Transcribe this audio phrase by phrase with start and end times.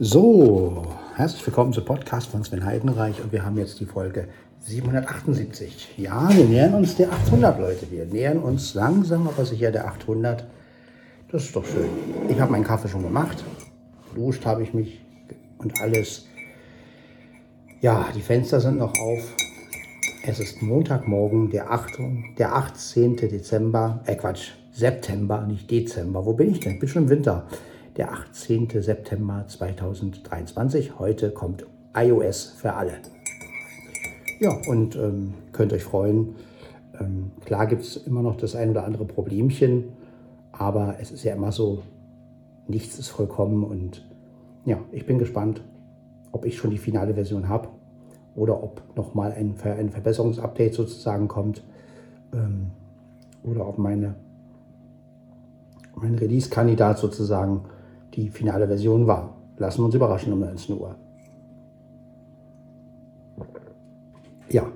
[0.00, 0.86] So,
[1.16, 4.28] herzlich willkommen zum Podcast von Sven Heidenreich und wir haben jetzt die Folge
[4.60, 5.94] 778.
[5.96, 7.90] Ja, wir nähern uns der 800, Leute.
[7.90, 10.44] Wir nähern uns langsam, aber sicher der 800.
[11.32, 11.88] Das ist doch schön.
[12.28, 13.42] Ich habe meinen Kaffee schon gemacht.
[14.14, 15.00] Duscht habe ich mich
[15.58, 16.26] und alles.
[17.80, 19.34] Ja, die Fenster sind noch auf.
[20.24, 21.98] Es ist Montagmorgen, der, 8,
[22.38, 23.16] der 18.
[23.16, 23.98] Dezember.
[24.06, 26.24] Äh, Quatsch, September, nicht Dezember.
[26.24, 26.74] Wo bin ich denn?
[26.74, 27.48] Ich bin schon im Winter
[27.98, 28.68] der 18.
[28.80, 31.00] September 2023.
[31.00, 32.92] Heute kommt iOS für alle.
[34.38, 36.36] Ja, und ähm, könnt euch freuen.
[37.00, 39.92] Ähm, klar gibt es immer noch das ein oder andere Problemchen,
[40.52, 41.82] aber es ist ja immer so,
[42.68, 44.06] nichts ist vollkommen und
[44.64, 45.60] ja, ich bin gespannt,
[46.30, 47.68] ob ich schon die finale Version habe
[48.36, 51.64] oder ob nochmal ein, ein Verbesserungsupdate sozusagen kommt
[52.32, 52.70] ähm,
[53.42, 54.14] oder ob meine,
[55.96, 57.64] mein Release-Kandidat sozusagen
[58.18, 59.36] die finale Version war.
[59.58, 60.96] Lassen wir uns überraschen um 19 Uhr.
[64.50, 64.66] Ja,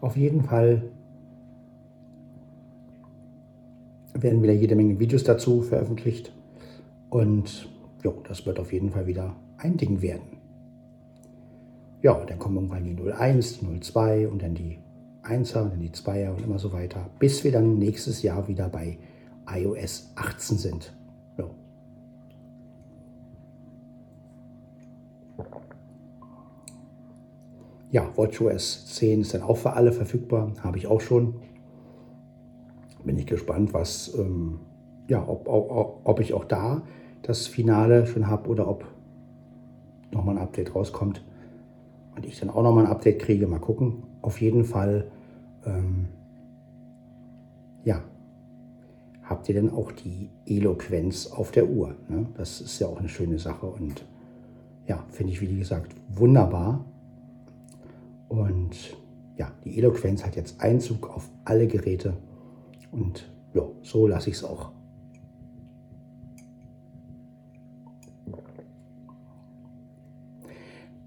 [0.00, 0.82] auf jeden Fall
[4.14, 6.32] werden wieder jede Menge Videos dazu veröffentlicht
[7.10, 7.68] und
[8.02, 10.38] jo, das wird auf jeden Fall wieder ein Ding werden.
[12.00, 14.78] Ja, dann kommen irgendwann die 01, die 02 und dann die
[15.24, 18.68] 1er und dann die 2er und immer so weiter, bis wir dann nächstes Jahr wieder
[18.70, 18.98] bei
[19.46, 20.94] iOS 18 sind.
[27.90, 31.34] Ja, WatchOS 10 ist dann auch für alle verfügbar, habe ich auch schon.
[33.04, 34.60] Bin ich gespannt, was, ähm,
[35.08, 36.82] ja, ob, ob, ob ich auch da
[37.22, 38.84] das Finale schon habe oder ob
[40.12, 41.24] nochmal ein Update rauskommt
[42.16, 43.46] und ich dann auch nochmal ein Update kriege.
[43.46, 44.04] Mal gucken.
[44.22, 45.10] Auf jeden Fall,
[45.66, 46.08] ähm,
[47.84, 48.02] ja,
[49.24, 51.96] habt ihr denn auch die Eloquenz auf der Uhr.
[52.08, 52.26] Ne?
[52.36, 54.04] Das ist ja auch eine schöne Sache und
[54.86, 56.84] ja, finde ich, wie gesagt, wunderbar.
[58.30, 58.96] Und
[59.36, 62.16] ja, die Eloquenz hat jetzt Einzug auf alle Geräte.
[62.92, 64.70] Und ja, so lasse ich es auch.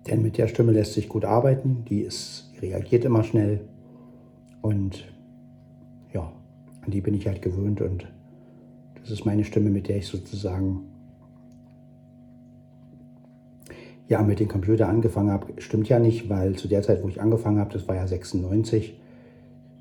[0.05, 3.61] Denn mit der Stimme lässt sich gut arbeiten, die, ist, die reagiert immer schnell.
[4.61, 5.05] Und
[6.13, 6.29] ja,
[6.81, 7.79] an die bin ich halt gewöhnt.
[7.79, 8.05] Und
[8.99, 10.92] das ist meine Stimme, mit der ich sozusagen
[14.07, 17.21] ja mit dem Computer angefangen habe, stimmt ja nicht, weil zu der Zeit, wo ich
[17.21, 18.99] angefangen habe, das war ja 96,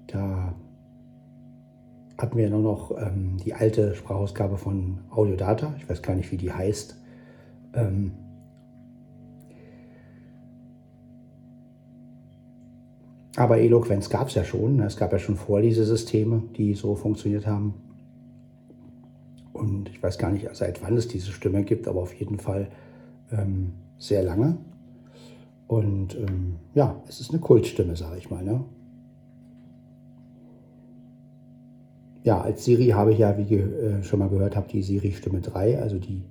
[0.06, 0.55] da
[2.19, 5.75] hatten wir nur noch ähm, die alte Sprachausgabe von Audiodata.
[5.78, 6.97] Ich weiß gar nicht, wie die heißt.
[7.75, 8.12] Ähm,
[13.37, 14.77] aber Eloquenz gab es ja schon.
[14.77, 14.84] Ne?
[14.84, 17.75] Es gab ja schon Vorlesesysteme, die so funktioniert haben.
[19.53, 22.69] Und ich weiß gar nicht, seit wann es diese Stimme gibt, aber auf jeden Fall
[23.33, 23.72] ähm,
[24.03, 24.57] sehr lange.
[25.69, 28.43] Und ähm, ja, es ist eine Kultstimme, sage ich mal.
[28.43, 28.65] Ne?
[32.25, 35.41] Ja, als Siri habe ich ja, wie ihr äh, schon mal gehört habt, die Siri-Stimme
[35.41, 36.23] 3, also die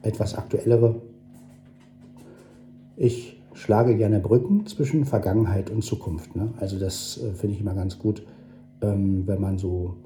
[0.00, 0.96] etwas aktuellere.
[2.96, 6.34] Ich schlage gerne Brücken zwischen Vergangenheit und Zukunft.
[6.34, 6.48] Ne?
[6.58, 8.26] Also das äh, finde ich immer ganz gut,
[8.80, 9.96] ähm, wenn man so,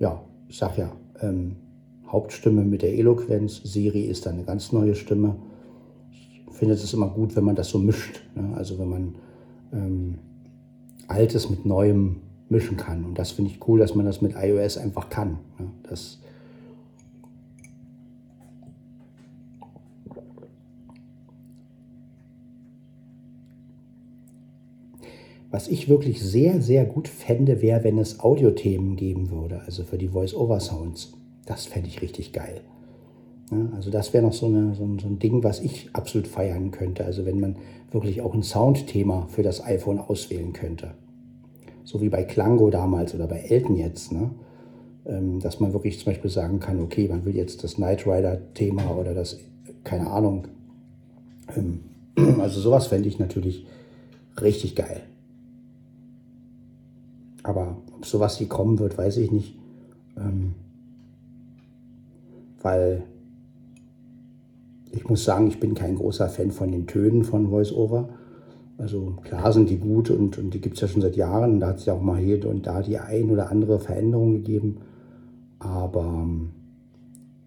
[0.00, 0.90] ja, ich sag ja,
[1.20, 1.56] ähm,
[2.08, 5.36] Hauptstimme mit der Eloquenz, Siri ist dann eine ganz neue Stimme
[6.54, 8.22] finde es immer gut, wenn man das so mischt.
[8.34, 8.54] Ne?
[8.56, 9.14] Also wenn man
[9.72, 10.18] ähm,
[11.08, 12.16] Altes mit Neuem
[12.48, 13.04] mischen kann.
[13.04, 15.38] Und das finde ich cool, dass man das mit iOS einfach kann.
[15.58, 15.66] Ne?
[15.88, 16.18] Das,
[25.54, 29.98] Was ich wirklich sehr, sehr gut fände, wäre, wenn es Audiothemen geben würde, also für
[29.98, 31.12] die Voice-Over-Sounds.
[31.46, 32.60] Das fände ich richtig geil.
[33.50, 36.26] Ja, also das wäre noch so, eine, so, ein, so, ein, Ding, was ich absolut
[36.26, 37.04] feiern könnte.
[37.04, 37.56] Also wenn man
[37.90, 40.92] wirklich auch ein Soundthema für das iPhone auswählen könnte.
[41.84, 44.12] So wie bei Klango damals oder bei Elton jetzt.
[44.12, 44.30] Ne?
[45.06, 48.96] Ähm, dass man wirklich zum Beispiel sagen kann, okay, man will jetzt das Knight Rider-Thema
[48.96, 49.38] oder das,
[49.84, 50.48] keine Ahnung.
[51.54, 51.80] Ähm,
[52.40, 53.66] also sowas fände ich natürlich
[54.40, 55.02] richtig geil.
[57.42, 59.54] Aber ob sowas hier kommen wird, weiß ich nicht.
[60.16, 60.54] Ähm,
[62.62, 63.02] weil
[64.94, 68.08] ich muss sagen, ich bin kein großer Fan von den Tönen von VoiceOver.
[68.78, 71.60] Also klar sind die gut und, und die gibt es ja schon seit Jahren.
[71.60, 74.78] Da hat es ja auch mal hier und da die ein oder andere Veränderung gegeben.
[75.58, 76.50] Aber ähm,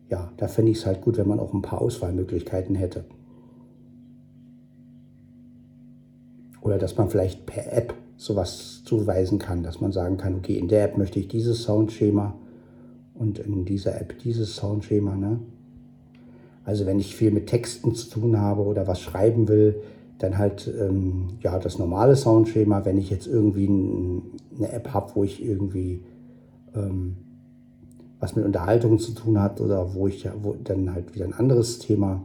[0.10, 3.06] ja, da fände ich es halt gut, wenn man auch ein paar Auswahlmöglichkeiten hätte.
[6.62, 10.68] Oder dass man vielleicht per App sowas zuweisen kann, dass man sagen kann, okay, in
[10.68, 12.36] der App möchte ich dieses Soundschema
[13.14, 15.16] und in dieser App dieses Soundschema.
[15.16, 15.40] Ne?
[16.68, 19.82] Also wenn ich viel mit Texten zu tun habe oder was schreiben will,
[20.18, 22.84] dann halt ähm, ja das normale Soundschema.
[22.84, 24.22] Wenn ich jetzt irgendwie ein,
[24.58, 26.04] eine App habe, wo ich irgendwie
[26.76, 27.16] ähm,
[28.20, 31.80] was mit Unterhaltung zu tun hat oder wo ich wo, dann halt wieder ein anderes
[31.80, 32.22] Thema,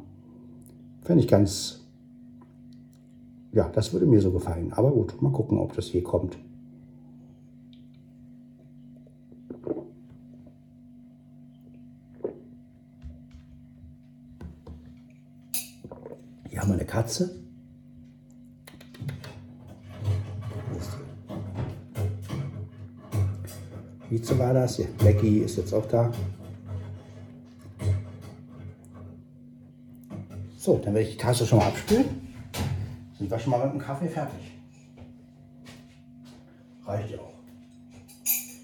[1.02, 1.84] fände ich ganz,
[3.52, 4.72] ja, das würde mir so gefallen.
[4.72, 6.36] Aber gut, mal gucken, ob das hier kommt.
[16.62, 17.34] Haben wir eine Katze.
[24.08, 24.78] Vize war das.
[24.78, 26.12] Ja, Blackie ist jetzt auch da.
[30.56, 32.04] So, dann werde ich die Tasse schon mal abspülen.
[33.18, 34.52] Sind wir schon mal mit dem Kaffee fertig.
[36.84, 37.34] Reicht ja auch.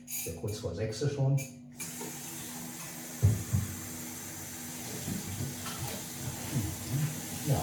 [0.07, 1.37] Ist ja kurz vor sechs schon.
[7.49, 7.57] Ja.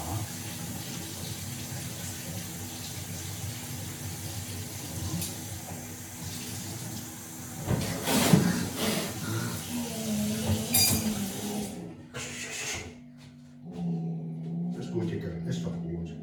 [14.80, 15.28] Ist gut, Dicke.
[15.48, 16.16] Ist doch gut.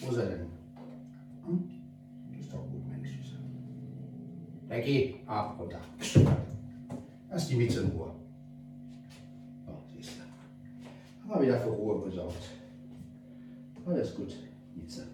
[0.00, 0.46] Wo ist er denn?
[1.46, 1.70] Hm?
[2.40, 3.10] Ist doch gut, Mensch.
[4.68, 5.80] Becky, ab, runter.
[7.30, 8.10] Lass die Mieze in Ruhe.
[9.66, 11.28] So, siehst du.
[11.28, 12.50] Haben wir wieder für Ruhe gesorgt.
[13.86, 14.34] Alles gut,
[14.74, 15.06] Mieze.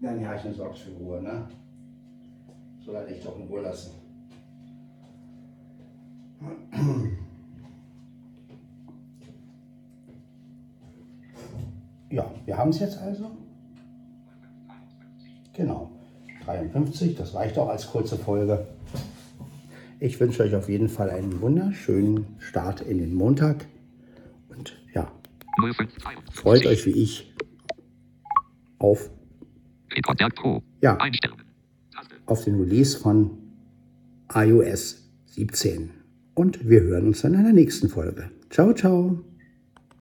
[0.00, 1.48] Dein Herrchen sorgt für Ruhe, ne?
[2.84, 3.92] Soll er dich doch in Ruhe lassen.
[12.08, 13.30] Ja, wir haben es jetzt also.
[15.52, 15.90] Genau,
[16.46, 18.66] 53, das reicht auch als kurze Folge.
[19.98, 23.66] Ich wünsche euch auf jeden Fall einen wunderschönen Start in den Montag.
[24.48, 25.10] Und ja,
[25.58, 26.34] 0553.
[26.34, 27.34] freut euch wie ich
[28.78, 29.10] auf.
[30.80, 30.98] Ja.
[32.26, 33.30] Auf den Release von
[34.32, 35.90] iOS 17.
[36.34, 38.30] Und wir hören uns dann in der nächsten Folge.
[38.50, 39.24] Ciao, ciao.